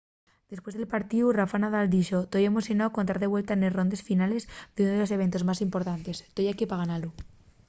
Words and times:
depués 0.53 0.73
del 0.75 0.91
partíu 0.95 1.25
rafa 1.39 1.57
nadal 1.63 1.85
dixo: 1.95 2.19
toi 2.31 2.43
emocionáu 2.45 2.89
con 2.93 3.07
tar 3.07 3.19
de 3.21 3.31
vuelta 3.33 3.53
nes 3.59 3.75
rondes 3.77 4.05
finales 4.09 4.43
d’ún 4.73 4.87
de 4.91 4.99
los 5.01 5.13
eventos 5.17 5.45
más 5.49 5.63
importantes. 5.67 6.17
toi 6.35 6.45
equí 6.53 6.65
pa 6.67 6.79
ganalu 6.83 7.09